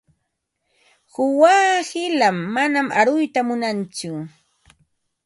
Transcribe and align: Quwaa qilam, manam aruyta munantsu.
Quwaa 1.13 1.73
qilam, 1.89 2.37
manam 2.55 2.87
aruyta 2.99 3.39
munantsu. 3.47 4.11